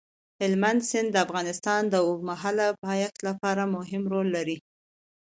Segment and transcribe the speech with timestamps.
[0.41, 4.57] هلمند سیند د افغانستان د اوږدمهاله پایښت لپاره مهم رول لري.